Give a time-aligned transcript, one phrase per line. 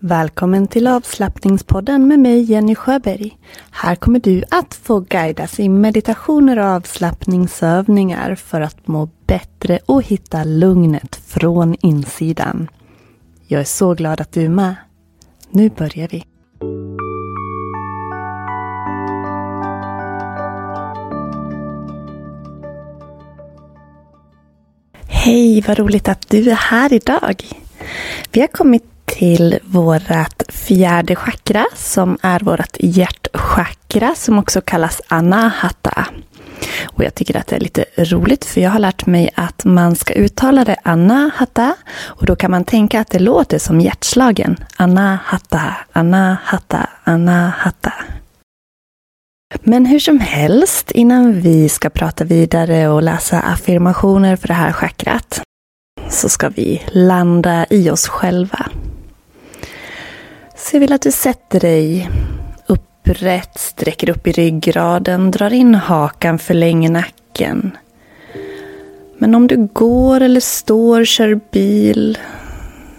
[0.00, 3.38] Välkommen till avslappningspodden med mig Jenny Sjöberg.
[3.70, 10.02] Här kommer du att få guidas i meditationer och avslappningsövningar för att må bättre och
[10.02, 12.68] hitta lugnet från insidan.
[13.46, 14.74] Jag är så glad att du är med.
[15.50, 16.24] Nu börjar vi.
[25.08, 27.42] Hej, vad roligt att du är här idag.
[28.32, 36.06] Vi har kommit till vårt fjärde chakra som är vårt hjärtchakra som också kallas anahata.
[36.84, 39.96] Och jag tycker att det är lite roligt för jag har lärt mig att man
[39.96, 41.74] ska uttala det anahata
[42.04, 44.56] och då kan man tänka att det låter som hjärtslagen.
[44.76, 47.92] Anahata, anahata, anahata.
[49.62, 54.72] Men hur som helst, innan vi ska prata vidare och läsa affirmationer för det här
[54.72, 55.42] chakrat
[56.10, 58.66] så ska vi landa i oss själva.
[60.58, 62.10] Så jag vill att du sätter dig
[62.66, 67.76] upprätt, sträcker upp i ryggraden, drar in hakan, förlänger nacken.
[69.18, 72.18] Men om du går eller står, kör bil,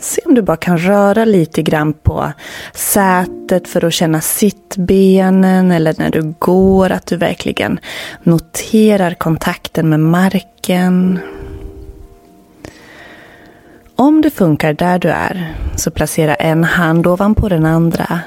[0.00, 2.32] se om du bara kan röra lite grann på
[2.74, 7.80] sätet för att känna sittbenen eller när du går, att du verkligen
[8.22, 11.18] noterar kontakten med marken.
[14.00, 18.20] Om det funkar där du är, så placera en hand ovanpå den andra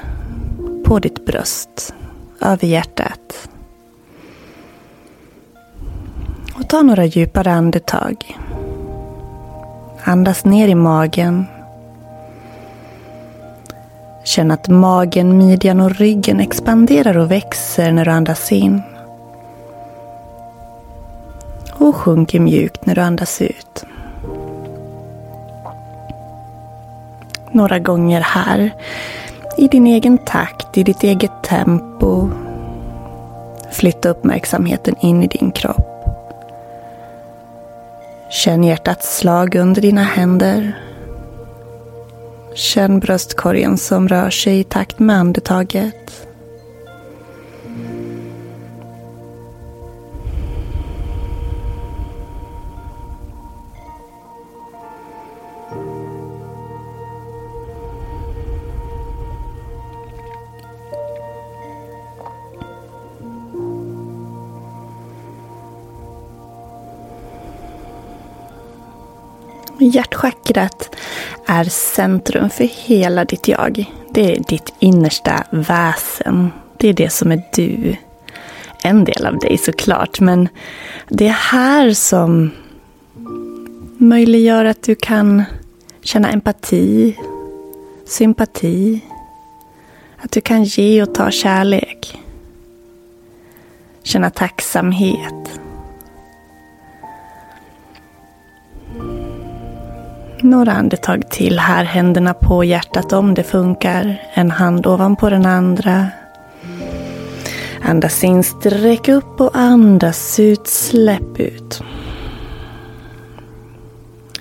[0.84, 1.94] på ditt bröst,
[2.40, 3.48] över hjärtat.
[6.54, 8.38] Och ta några djupare andetag.
[10.04, 11.46] Andas ner i magen.
[14.24, 18.82] Känn att magen, midjan och ryggen expanderar och växer när du andas in.
[21.72, 23.84] Och sjunker mjukt när du andas ut.
[27.54, 28.70] Några gånger här.
[29.58, 32.30] I din egen takt, i ditt eget tempo.
[33.72, 35.88] Flytta uppmärksamheten in i din kropp.
[38.30, 40.78] Känn hjärtats slag under dina händer.
[42.54, 46.26] Känn bröstkorgen som rör sig i takt med andetaget.
[69.90, 70.96] Hjärtchakrat
[71.46, 73.84] är centrum för hela ditt jag.
[74.10, 76.50] Det är ditt innersta väsen.
[76.76, 77.96] Det är det som är du.
[78.82, 80.48] En del av dig såklart, men
[81.08, 82.50] det är här som
[83.98, 85.42] möjliggör att du kan
[86.02, 87.16] känna empati,
[88.06, 89.00] sympati,
[90.16, 92.18] att du kan ge och ta kärlek.
[94.02, 95.61] Känna tacksamhet.
[100.42, 104.22] Några andetag till här, händerna på hjärtat om det funkar.
[104.34, 106.06] En hand ovanpå den andra.
[107.82, 111.82] Andas in, sträck upp och andas ut, släpp ut.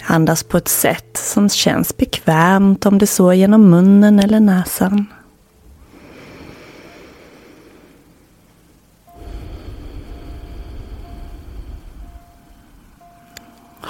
[0.04, 5.06] Andas på ett sätt som känns bekvämt om det så genom munnen eller näsan.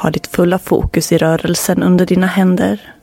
[0.02, 2.94] Ha ditt fulla fokus i rörelsen under dina händer.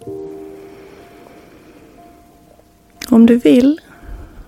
[3.08, 3.80] Om du vill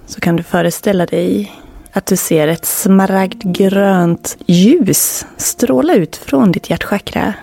[0.06, 1.52] så kan du föreställa dig
[1.92, 7.34] att du ser ett smaragdgrönt ljus stråla ut från ditt hjärtchakra.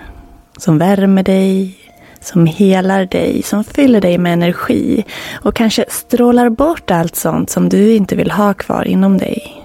[0.57, 1.77] Som värmer dig,
[2.21, 7.69] som helar dig, som fyller dig med energi och kanske strålar bort allt sånt som
[7.69, 9.56] du inte vill ha kvar inom dig.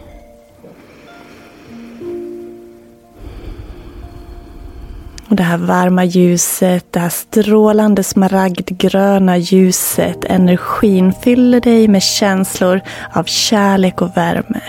[5.32, 12.80] Och det här varma ljuset, det här strålande smaragdgröna ljuset, energin fyller dig med känslor
[13.12, 14.60] av kärlek och värme.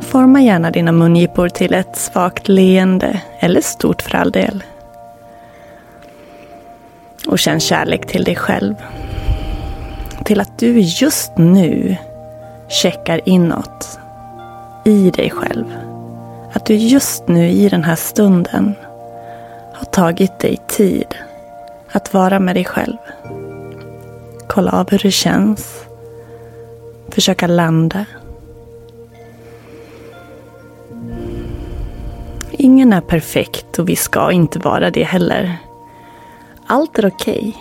[0.00, 4.62] Forma gärna dina mungipor till ett svagt leende, eller stort för all del.
[7.26, 8.74] Och känn kärlek till dig själv.
[10.24, 11.96] Till att du just nu
[12.68, 13.98] checkar inåt,
[14.84, 15.85] i dig själv.
[16.56, 18.74] Att du just nu i den här stunden
[19.74, 21.14] har tagit dig tid
[21.92, 22.96] att vara med dig själv.
[24.48, 25.86] Kolla av hur det känns.
[27.08, 28.04] Försöka landa.
[32.50, 35.56] Ingen är perfekt och vi ska inte vara det heller.
[36.66, 37.38] Allt är okej.
[37.38, 37.52] Okay.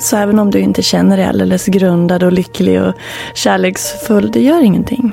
[0.00, 2.94] Så även om du inte känner dig alldeles grundad och lycklig och
[3.34, 5.12] kärleksfull, det gör ingenting.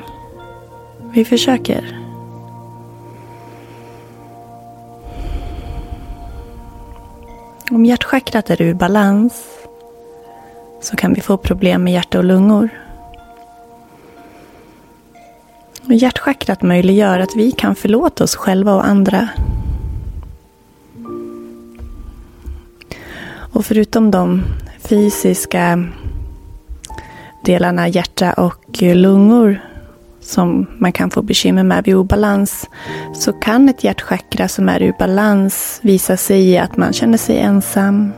[1.12, 2.00] Vi försöker.
[7.72, 9.46] Om hjärtchakrat är ur balans
[10.82, 12.70] så kan vi få problem med hjärta och lungor.
[15.86, 19.30] Och hjärtchakrat möjliggör att vi kan förlåta oss själva och andra.
[23.54, 24.44] Och förutom de
[24.80, 25.88] fysiska
[27.46, 29.69] delarna hjärta och lungor
[30.30, 32.70] som man kan få bekymmer med vid obalans
[33.16, 37.40] så kan ett hjärtchakra som är ur balans visa sig i att man känner sig
[37.40, 38.12] ensam,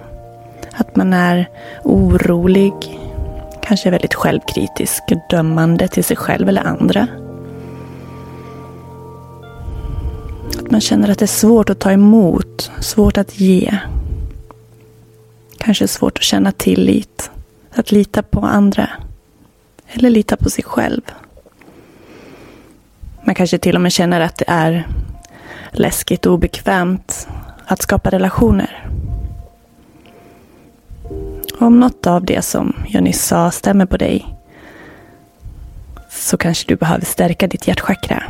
[0.72, 1.50] att man är
[1.84, 2.74] orolig,
[3.62, 7.08] kanske väldigt självkritisk och dömande till sig själv eller andra.
[10.60, 13.78] Att man känner att det är svårt att ta emot, svårt att ge.
[15.58, 17.32] Kanske svårt att känna tillit,
[17.76, 18.90] att lita på andra
[19.88, 21.02] eller lita på sig själv.
[23.24, 24.88] Man kanske till och med känner att det är
[25.72, 27.28] läskigt och obekvämt
[27.66, 28.88] att skapa relationer.
[31.60, 34.36] Om något av det som jag nyss sa stämmer på dig
[36.10, 38.24] så kanske du behöver stärka ditt hjärtchakra.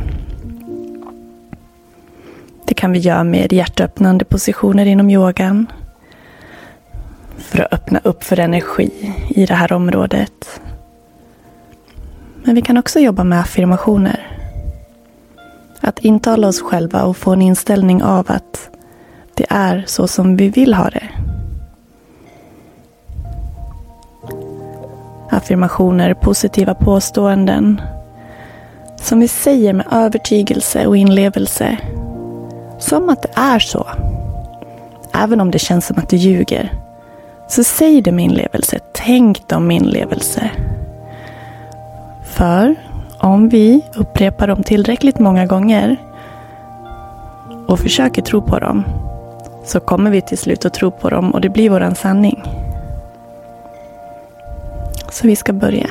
[2.64, 5.66] Det kan vi göra med hjärtöppnande positioner inom yogan.
[7.36, 10.60] För att öppna upp för energi i det här området.
[12.44, 14.31] Men vi kan också jobba med affirmationer.
[15.84, 18.70] Att intala oss själva och få en inställning av att
[19.34, 21.08] det är så som vi vill ha det.
[25.30, 27.80] Affirmationer, positiva påståenden
[28.96, 31.76] som vi säger med övertygelse och inlevelse.
[32.78, 33.86] Som att det är så.
[35.14, 36.72] Även om det känns som att du ljuger.
[37.48, 38.78] Så säg det med inlevelse.
[38.92, 40.50] Tänk dem med inlevelse.
[42.24, 42.76] För
[43.22, 45.96] om vi upprepar dem tillräckligt många gånger
[47.66, 48.84] och försöker tro på dem
[49.64, 52.42] så kommer vi till slut att tro på dem och det blir våran sanning.
[55.10, 55.86] Så vi ska börja.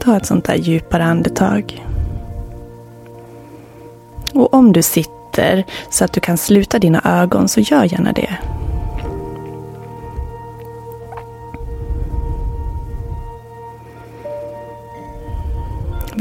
[0.00, 1.86] Ta ett sånt där djupare andetag.
[4.32, 8.38] Och om du sitter så att du kan sluta dina ögon så gör gärna det.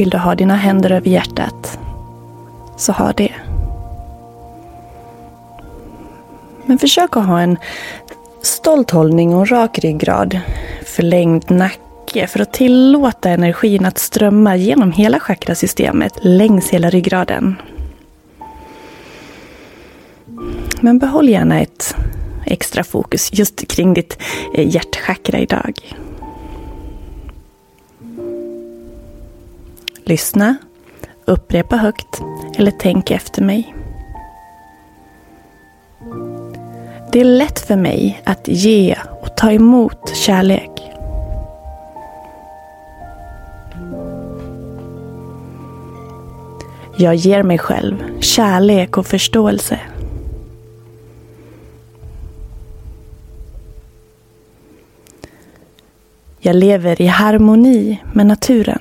[0.02, 1.80] Vill du ha dina händer över hjärtat,
[2.78, 3.32] så ha det.
[6.66, 7.58] Men försök att ha en
[8.42, 10.40] stolt hållning och rak ryggrad,
[10.86, 17.56] förlängd nacke för att tillåta energin att strömma genom hela chakrasystemet längs hela ryggraden.
[20.80, 21.96] Men behåll gärna ett
[22.46, 24.18] extra fokus just kring ditt
[24.56, 25.96] eh, hjärtchakra idag.
[30.04, 30.56] Lyssna,
[31.26, 32.22] upprepa högt
[32.58, 33.76] eller tänk efter mig.
[37.12, 40.72] Det är lätt för mig att ge och ta emot kärlek.
[46.98, 49.80] Jag ger mig själv kärlek och förståelse.
[56.40, 58.81] Jag lever i harmoni med naturen.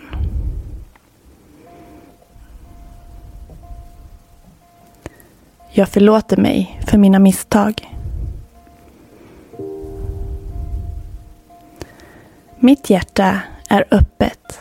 [5.73, 7.97] Jag förlåter mig för mina misstag.
[12.59, 14.61] Mitt hjärta är öppet.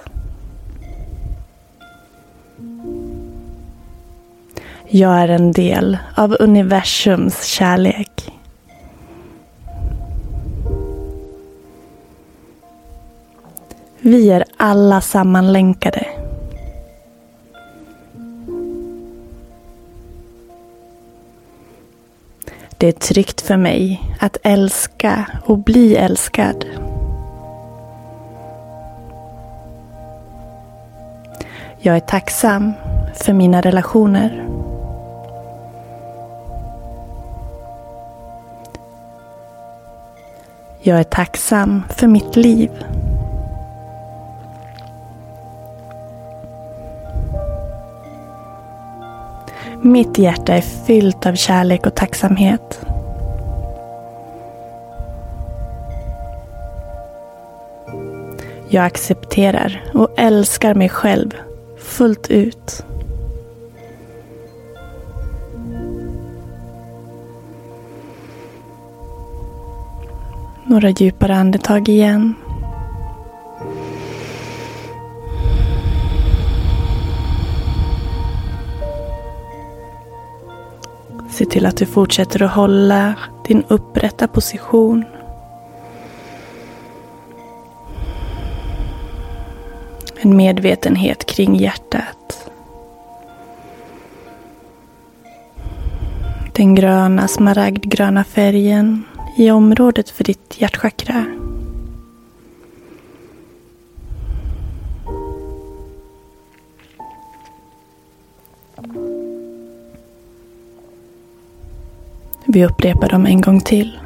[4.87, 8.31] Jag är en del av universums kärlek.
[14.01, 16.18] Vi är alla sammanlänkade.
[22.79, 26.65] Det är tryggt för mig att älska och bli älskad.
[31.79, 32.73] Jag är tacksam
[33.15, 34.45] för mina relationer.
[40.81, 42.71] Jag är tacksam för mitt liv.
[49.81, 52.81] Mitt hjärta är fyllt av kärlek och tacksamhet.
[58.69, 61.33] Jag accepterar och älskar mig själv
[61.77, 62.85] fullt ut.
[70.65, 72.33] Några djupare andetag igen.
[81.39, 83.15] Se till att du fortsätter att hålla
[83.47, 85.05] din upprätta position.
[90.17, 92.51] En medvetenhet kring hjärtat.
[96.55, 99.03] Den gröna smaragdgröna färgen
[99.37, 101.25] i området för ditt hjärtchakra.
[112.51, 113.99] Vi upprepar dem en gång till.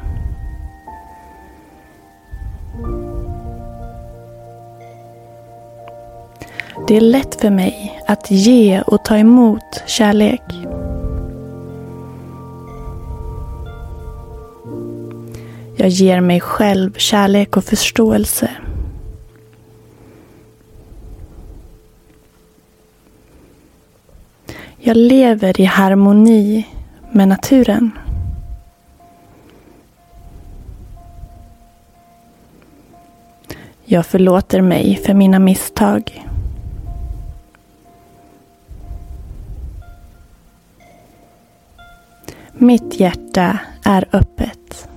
[6.88, 10.42] Det är lätt för mig att ge och ta emot kärlek.
[15.76, 18.50] Jag ger mig själv kärlek och förståelse.
[24.78, 26.66] Jag lever i harmoni
[27.12, 27.90] med naturen.
[33.86, 36.26] Jag förlåter mig för mina misstag.
[42.52, 44.88] Mitt hjärta är öppet.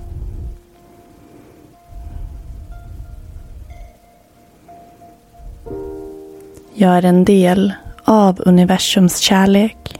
[6.74, 9.97] Jag är en del av universums kärlek.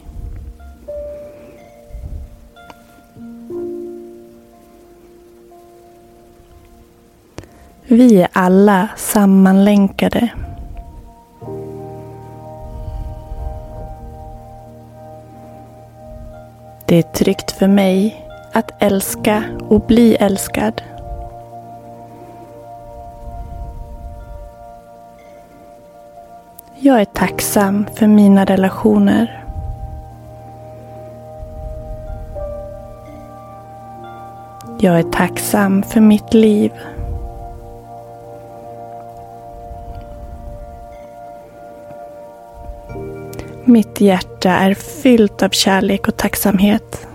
[7.90, 10.28] Vi är alla sammanlänkade.
[16.86, 20.82] Det är tryggt för mig att älska och bli älskad.
[26.76, 29.44] Jag är tacksam för mina relationer.
[34.80, 36.72] Jag är tacksam för mitt liv.
[43.68, 47.08] Mitt hjärta är fyllt av kärlek och tacksamhet.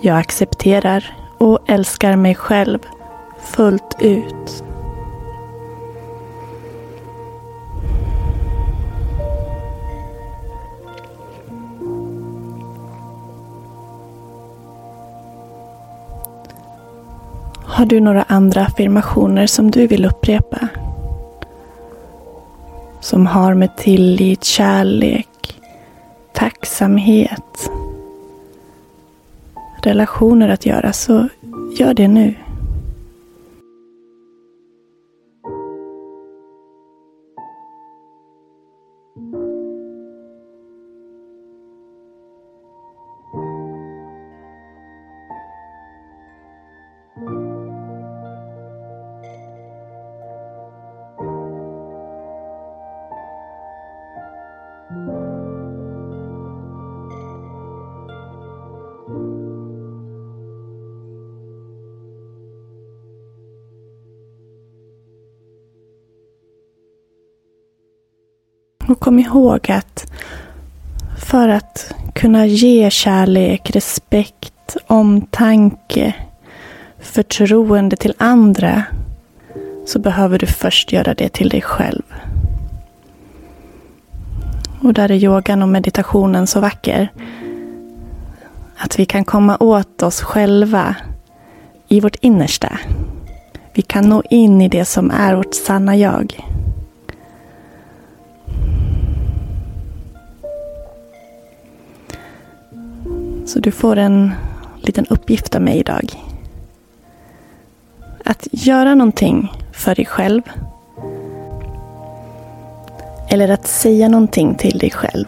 [0.00, 2.78] Jag accepterar och älskar mig själv
[3.42, 4.64] fullt ut.
[17.74, 20.68] Har du några andra affirmationer som du vill upprepa?
[23.00, 25.60] Som har med tillit, kärlek,
[26.32, 27.70] tacksamhet,
[29.82, 31.28] relationer att göra, så
[31.78, 32.34] gör det nu.
[68.94, 70.12] Och kom ihåg att
[71.18, 76.14] för att kunna ge kärlek, respekt, omtanke,
[77.00, 78.82] förtroende till andra
[79.86, 82.02] så behöver du först göra det till dig själv.
[84.82, 87.12] Och där är yogan och meditationen så vacker.
[88.76, 90.96] Att vi kan komma åt oss själva
[91.88, 92.78] i vårt innersta.
[93.72, 96.53] Vi kan nå in i det som är vårt sanna jag.
[103.44, 104.32] Så du får en
[104.76, 106.12] liten uppgift av mig idag.
[108.24, 110.42] Att göra någonting för dig själv.
[113.28, 115.26] Eller att säga någonting till dig själv.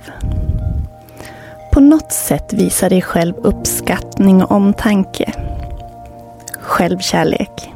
[1.73, 5.33] På något sätt visa dig själv uppskattning och omtanke.
[6.61, 7.73] Självkärlek.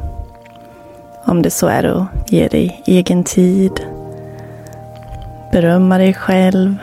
[1.25, 3.73] Om det så är att ge dig egen tid.
[5.53, 6.77] Berömma dig själv.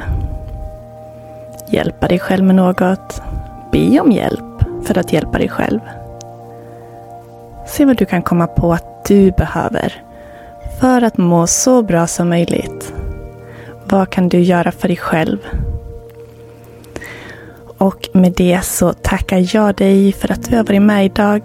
[1.70, 3.22] Hjälpa dig själv med något
[3.78, 5.80] be om hjälp för att hjälpa dig själv.
[7.68, 10.04] Se vad du kan komma på att du behöver
[10.80, 12.94] för att må så bra som möjligt.
[13.86, 15.38] Vad kan du göra för dig själv?
[17.78, 21.42] Och med det så tackar jag dig för att du har varit med idag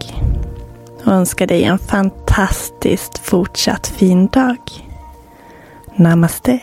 [1.05, 4.59] och önskar dig en fantastiskt fortsatt fin dag.
[5.95, 6.61] Namaste.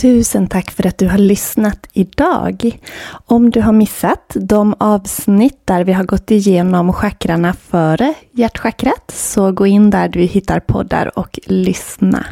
[0.00, 2.78] Tusen tack för att du har lyssnat idag.
[3.26, 9.52] Om du har missat de avsnitt där vi har gått igenom chakrarna före hjärtchakrat så
[9.52, 12.26] gå in där du hittar poddar och lyssna.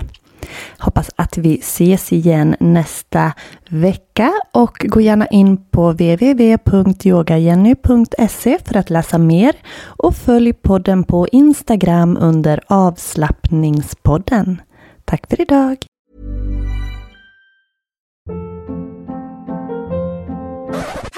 [0.79, 3.33] Hoppas att vi ses igen nästa
[3.68, 9.55] vecka och gå gärna in på www.yogajenny.se för att läsa mer
[9.87, 14.61] och följ podden på Instagram under avslappningspodden.
[15.05, 15.76] Tack för idag!